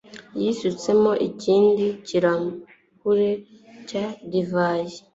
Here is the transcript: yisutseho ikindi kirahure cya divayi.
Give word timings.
yisutseho 0.41 1.09
ikindi 1.27 1.85
kirahure 2.07 3.31
cya 3.87 4.05
divayi. 4.29 4.97